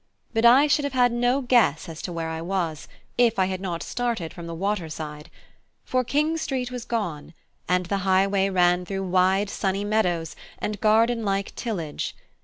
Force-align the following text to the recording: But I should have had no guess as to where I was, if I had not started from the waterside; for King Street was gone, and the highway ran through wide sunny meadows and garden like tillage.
But 0.33 0.45
I 0.45 0.65
should 0.65 0.83
have 0.83 0.95
had 0.95 1.11
no 1.11 1.41
guess 1.41 1.87
as 1.87 2.01
to 2.01 2.11
where 2.11 2.29
I 2.29 2.41
was, 2.41 2.87
if 3.19 3.37
I 3.37 3.45
had 3.45 3.61
not 3.61 3.83
started 3.83 4.33
from 4.33 4.47
the 4.47 4.55
waterside; 4.55 5.29
for 5.85 6.03
King 6.03 6.37
Street 6.37 6.71
was 6.71 6.85
gone, 6.85 7.35
and 7.69 7.85
the 7.85 7.97
highway 7.99 8.49
ran 8.49 8.83
through 8.83 9.03
wide 9.07 9.47
sunny 9.51 9.83
meadows 9.85 10.35
and 10.57 10.81
garden 10.81 11.23
like 11.23 11.53
tillage. 11.53 12.15